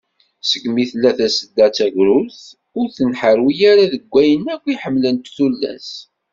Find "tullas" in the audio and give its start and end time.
5.35-5.89